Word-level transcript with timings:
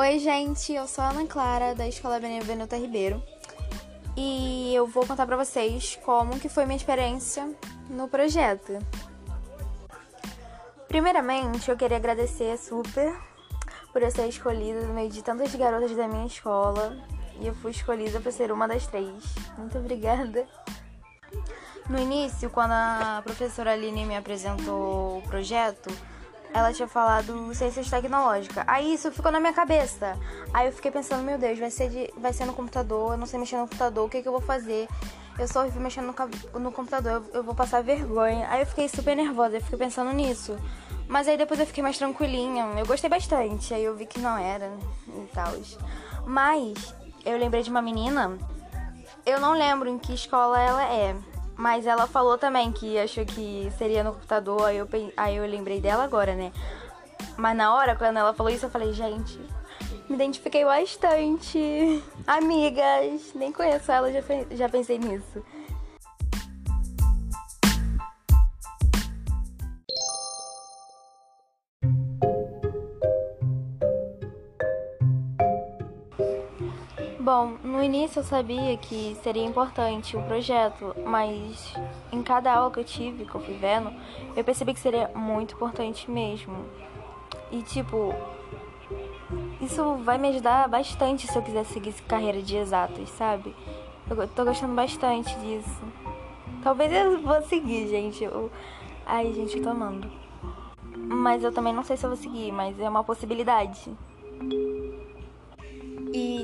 Oi, 0.00 0.20
gente, 0.20 0.72
eu 0.72 0.86
sou 0.86 1.02
a 1.02 1.08
Ana 1.08 1.26
Clara, 1.26 1.74
da 1.74 1.84
Escola 1.88 2.20
Benevenuta 2.20 2.76
Ribeiro. 2.76 3.20
E 4.16 4.72
eu 4.72 4.86
vou 4.86 5.04
contar 5.04 5.26
pra 5.26 5.36
vocês 5.36 5.98
como 6.04 6.38
que 6.38 6.48
foi 6.48 6.64
minha 6.66 6.76
experiência 6.76 7.52
no 7.90 8.06
projeto. 8.06 8.78
Primeiramente, 10.86 11.68
eu 11.68 11.76
queria 11.76 11.96
agradecer 11.96 12.56
super 12.58 13.12
por 13.92 14.00
eu 14.00 14.10
ser 14.12 14.28
escolhida 14.28 14.82
no 14.82 14.94
meio 14.94 15.10
de 15.10 15.20
tantas 15.20 15.52
garotas 15.52 15.96
da 15.96 16.06
minha 16.06 16.26
escola. 16.26 16.96
E 17.40 17.48
eu 17.48 17.54
fui 17.56 17.72
escolhida 17.72 18.20
para 18.20 18.30
ser 18.30 18.52
uma 18.52 18.68
das 18.68 18.86
três. 18.86 19.24
Muito 19.58 19.76
obrigada. 19.78 20.46
No 21.90 21.98
início, 21.98 22.48
quando 22.50 22.70
a 22.70 23.20
professora 23.24 23.72
Aline 23.72 24.06
me 24.06 24.16
apresentou 24.16 25.18
o 25.18 25.22
projeto, 25.22 25.90
ela 26.52 26.72
tinha 26.72 26.88
falado 26.88 27.54
ciências 27.54 27.90
tecnológicas. 27.90 28.64
Aí 28.66 28.94
isso 28.94 29.10
ficou 29.12 29.30
na 29.30 29.40
minha 29.40 29.52
cabeça. 29.52 30.16
Aí 30.52 30.66
eu 30.66 30.72
fiquei 30.72 30.90
pensando, 30.90 31.22
meu 31.22 31.38
Deus, 31.38 31.58
vai 31.58 31.70
ser, 31.70 31.88
de, 31.90 32.12
vai 32.16 32.32
ser 32.32 32.44
no 32.44 32.54
computador, 32.54 33.12
eu 33.12 33.18
não 33.18 33.26
sei 33.26 33.38
mexer 33.38 33.56
no 33.56 33.62
computador, 33.62 34.06
o 34.06 34.08
que, 34.08 34.22
que 34.22 34.28
eu 34.28 34.32
vou 34.32 34.40
fazer? 34.40 34.88
Eu 35.38 35.46
só 35.46 35.64
ouvi 35.64 35.78
mexendo 35.78 36.12
no, 36.52 36.60
no 36.60 36.72
computador, 36.72 37.12
eu, 37.12 37.24
eu 37.34 37.42
vou 37.44 37.54
passar 37.54 37.82
vergonha. 37.82 38.48
Aí 38.50 38.60
eu 38.60 38.66
fiquei 38.66 38.88
super 38.88 39.14
nervosa, 39.14 39.56
eu 39.56 39.60
fiquei 39.60 39.78
pensando 39.78 40.12
nisso. 40.12 40.56
Mas 41.06 41.26
aí 41.26 41.36
depois 41.36 41.58
eu 41.58 41.66
fiquei 41.66 41.82
mais 41.82 41.96
tranquilinha. 41.96 42.66
Eu 42.76 42.86
gostei 42.86 43.08
bastante. 43.08 43.72
Aí 43.72 43.82
eu 43.82 43.96
vi 43.96 44.04
que 44.04 44.20
não 44.20 44.36
era 44.36 44.70
e 45.06 45.26
tal. 45.32 45.54
Mas 46.26 46.94
eu 47.24 47.38
lembrei 47.38 47.62
de 47.62 47.70
uma 47.70 47.80
menina. 47.80 48.36
Eu 49.24 49.40
não 49.40 49.52
lembro 49.52 49.88
em 49.88 49.98
que 49.98 50.12
escola 50.12 50.60
ela 50.60 50.84
é. 50.84 51.16
Mas 51.58 51.88
ela 51.88 52.06
falou 52.06 52.38
também 52.38 52.70
que 52.70 52.96
achou 52.96 53.26
que 53.26 53.68
seria 53.76 54.04
no 54.04 54.12
computador, 54.12 54.64
aí 54.66 54.76
eu, 54.76 54.88
aí 55.16 55.36
eu 55.36 55.44
lembrei 55.44 55.80
dela 55.80 56.04
agora, 56.04 56.32
né? 56.36 56.52
Mas 57.36 57.56
na 57.56 57.74
hora, 57.74 57.96
quando 57.96 58.16
ela 58.16 58.32
falou 58.32 58.52
isso, 58.52 58.66
eu 58.66 58.70
falei, 58.70 58.92
gente, 58.92 59.36
me 60.08 60.14
identifiquei 60.14 60.64
bastante. 60.64 62.00
Amigas, 62.24 63.34
nem 63.34 63.52
conheço 63.52 63.90
ela, 63.90 64.12
já, 64.12 64.20
já 64.52 64.68
pensei 64.68 65.00
nisso. 65.00 65.44
Bom, 77.28 77.58
no 77.62 77.84
início 77.84 78.20
eu 78.20 78.24
sabia 78.24 78.74
que 78.78 79.14
seria 79.22 79.44
importante 79.44 80.16
o 80.16 80.22
projeto, 80.22 80.96
mas 81.04 81.74
em 82.10 82.22
cada 82.22 82.54
aula 82.54 82.70
que 82.70 82.80
eu 82.80 82.84
tive, 82.84 83.26
que 83.26 83.34
eu 83.34 83.40
fui 83.42 83.52
vendo, 83.52 83.92
eu 84.34 84.42
percebi 84.42 84.72
que 84.72 84.80
seria 84.80 85.10
muito 85.14 85.54
importante 85.54 86.10
mesmo. 86.10 86.56
E 87.52 87.60
tipo, 87.60 88.14
isso 89.60 89.96
vai 89.96 90.16
me 90.16 90.28
ajudar 90.28 90.70
bastante 90.70 91.30
se 91.30 91.36
eu 91.36 91.42
quiser 91.42 91.66
seguir 91.66 91.92
carreira 92.04 92.40
de 92.40 92.56
exatas, 92.56 93.10
sabe? 93.10 93.54
Eu 94.08 94.26
tô 94.28 94.46
gostando 94.46 94.74
bastante 94.74 95.38
disso. 95.40 95.82
Talvez 96.62 96.90
eu 96.90 97.20
vou 97.20 97.42
seguir, 97.42 97.88
gente. 97.88 98.24
Eu... 98.24 98.50
Ai, 99.04 99.34
gente, 99.34 99.58
eu 99.58 99.62
tô 99.62 99.68
amando. 99.68 100.10
Mas 100.96 101.44
eu 101.44 101.52
também 101.52 101.74
não 101.74 101.84
sei 101.84 101.98
se 101.98 102.06
eu 102.06 102.08
vou 102.08 102.16
seguir, 102.16 102.50
mas 102.52 102.80
é 102.80 102.88
uma 102.88 103.04
possibilidade. 103.04 103.94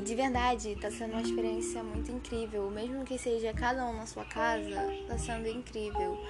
De 0.05 0.13
verdade, 0.13 0.77
tá 0.79 0.91
sendo 0.91 1.13
uma 1.13 1.21
experiência 1.23 1.81
muito 1.81 2.11
incrível. 2.11 2.69
Mesmo 2.69 3.03
que 3.03 3.17
seja 3.17 3.51
cada 3.53 3.83
um 3.87 3.97
na 3.97 4.05
sua 4.05 4.23
casa, 4.23 4.87
tá 5.07 5.17
sendo 5.17 5.47
incrível. 5.47 6.23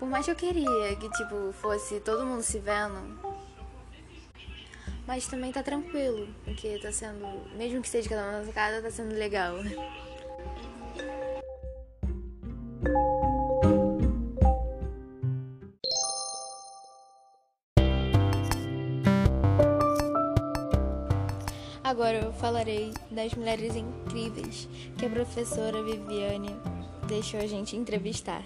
Por 0.00 0.08
mais 0.08 0.24
que 0.24 0.32
eu 0.32 0.34
queria 0.34 0.96
que, 0.96 1.08
tipo, 1.10 1.52
fosse 1.52 2.00
todo 2.00 2.26
mundo 2.26 2.42
se 2.42 2.58
vendo. 2.58 3.20
Mas 5.06 5.28
também 5.28 5.52
tá 5.52 5.62
tranquilo, 5.62 6.28
porque 6.44 6.80
tá 6.80 6.90
sendo. 6.90 7.24
Mesmo 7.54 7.80
que 7.80 7.88
seja 7.88 8.08
cada 8.08 8.28
um 8.30 8.32
na 8.32 8.42
sua 8.42 8.52
casa, 8.52 8.82
tá 8.82 8.90
sendo 8.90 9.14
legal. 9.14 9.54
Agora 21.86 22.16
eu 22.16 22.32
falarei 22.32 22.92
das 23.12 23.32
mulheres 23.34 23.76
incríveis 23.76 24.68
que 24.98 25.06
a 25.06 25.08
professora 25.08 25.84
Viviane 25.84 26.50
deixou 27.06 27.38
a 27.38 27.46
gente 27.46 27.76
entrevistar. 27.76 28.42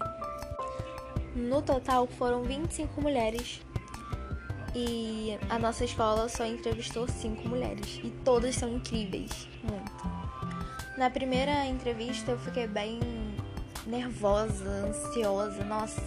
No 1.34 1.62
total 1.62 2.06
foram 2.06 2.42
25 2.42 3.00
mulheres 3.00 3.62
e 4.74 5.38
a 5.48 5.58
nossa 5.58 5.86
escola 5.86 6.28
só 6.28 6.44
entrevistou 6.44 7.08
5 7.08 7.48
mulheres 7.48 7.98
e 8.04 8.10
todas 8.10 8.56
são 8.56 8.68
incríveis, 8.76 9.48
muito. 9.62 9.90
Na 10.98 11.08
primeira 11.08 11.64
entrevista 11.64 12.32
eu 12.32 12.38
fiquei 12.40 12.66
bem 12.66 13.00
nervosa, 13.86 14.68
ansiosa, 14.68 15.64
nossa, 15.64 16.02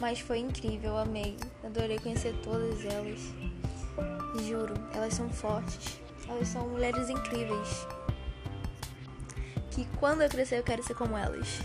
mas 0.00 0.20
foi 0.20 0.38
incrível, 0.38 0.96
amei, 0.96 1.36
adorei 1.64 1.98
conhecer 1.98 2.32
todas 2.40 2.84
elas. 2.84 3.20
Juro, 4.46 4.74
elas 4.94 5.12
são 5.14 5.28
fortes 5.28 6.01
elas 6.32 6.48
são 6.48 6.68
mulheres 6.68 7.08
incríveis. 7.08 7.86
Que 9.70 9.86
quando 9.98 10.22
eu 10.22 10.28
crescer 10.28 10.58
eu 10.58 10.62
quero 10.62 10.82
ser 10.82 10.94
como 10.94 11.16
elas. 11.16 11.60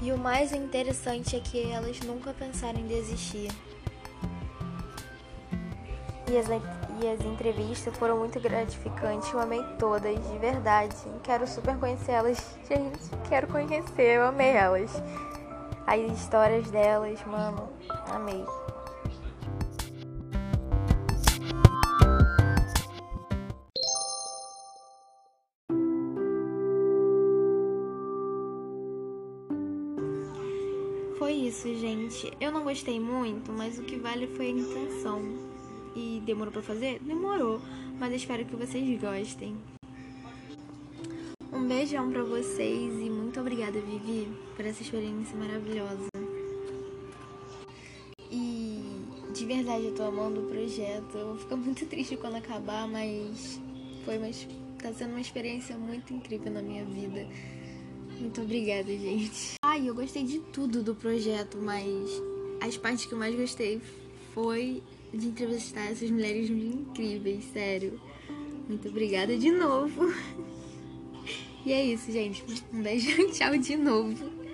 E 0.00 0.12
o 0.12 0.18
mais 0.18 0.52
interessante 0.52 1.36
é 1.36 1.40
que 1.40 1.70
elas 1.70 2.00
nunca 2.00 2.32
pensaram 2.32 2.78
em 2.78 2.86
desistir. 2.86 3.50
E 6.30 6.36
as, 6.36 6.46
e 6.48 7.08
as 7.08 7.20
entrevistas 7.24 7.96
foram 7.96 8.18
muito 8.18 8.38
gratificantes, 8.38 9.32
eu 9.32 9.40
amei 9.40 9.62
todas, 9.78 10.14
de 10.14 10.38
verdade. 10.38 10.94
Quero 11.22 11.46
super 11.46 11.76
conhecer 11.78 12.12
elas. 12.12 12.38
Gente, 12.68 12.98
quero 13.28 13.46
conhecer, 13.48 14.16
eu 14.16 14.26
amei 14.26 14.50
elas. 14.50 14.90
As 15.86 16.00
histórias 16.12 16.70
delas, 16.70 17.18
mano, 17.24 17.68
amei. 18.10 18.44
Foi 31.28 31.36
isso, 31.36 31.68
gente. 31.74 32.32
Eu 32.40 32.50
não 32.50 32.64
gostei 32.64 32.98
muito, 32.98 33.52
mas 33.52 33.78
o 33.78 33.82
que 33.82 33.96
vale 33.96 34.26
foi 34.28 34.46
a 34.46 34.48
intenção. 34.48 35.20
E 35.94 36.22
demorou 36.24 36.50
para 36.50 36.62
fazer? 36.62 36.98
Demorou, 37.00 37.60
mas 38.00 38.14
espero 38.14 38.46
que 38.46 38.56
vocês 38.56 38.98
gostem. 38.98 39.54
Um 41.52 41.68
beijão 41.68 42.10
para 42.10 42.22
vocês 42.22 42.94
e 42.94 43.10
muito 43.10 43.38
obrigada, 43.40 43.78
Vivi, 43.78 44.26
por 44.56 44.64
essa 44.64 44.80
experiência 44.80 45.36
maravilhosa. 45.36 46.08
E 48.32 48.82
de 49.34 49.44
verdade 49.44 49.84
eu 49.84 49.94
tô 49.94 50.04
amando 50.04 50.40
o 50.40 50.46
projeto. 50.46 51.14
Eu 51.14 51.26
vou 51.26 51.36
ficar 51.36 51.56
muito 51.60 51.84
triste 51.84 52.16
quando 52.16 52.36
acabar, 52.36 52.88
mas 52.88 53.60
foi 54.06 54.16
uma, 54.16 54.30
tá 54.82 54.94
sendo 54.94 55.10
uma 55.10 55.20
experiência 55.20 55.76
muito 55.76 56.10
incrível 56.14 56.50
na 56.50 56.62
minha 56.62 56.86
vida. 56.86 57.28
Muito 58.18 58.40
obrigada, 58.40 58.88
gente. 58.88 59.57
Ai, 59.70 59.86
eu 59.86 59.94
gostei 59.94 60.24
de 60.24 60.38
tudo 60.38 60.82
do 60.82 60.94
projeto, 60.94 61.58
mas 61.58 62.10
as 62.58 62.78
partes 62.78 63.04
que 63.04 63.12
eu 63.12 63.18
mais 63.18 63.34
gostei 63.36 63.82
foi 64.32 64.82
de 65.12 65.28
entrevistar 65.28 65.90
essas 65.90 66.10
mulheres 66.10 66.48
incríveis, 66.48 67.44
sério. 67.52 68.00
Muito 68.66 68.88
obrigada 68.88 69.36
de 69.36 69.50
novo. 69.50 70.06
E 71.66 71.72
é 71.72 71.84
isso, 71.84 72.10
gente. 72.10 72.42
Um 72.72 72.80
beijo, 72.80 73.10
tchau 73.32 73.58
de 73.58 73.76
novo. 73.76 74.47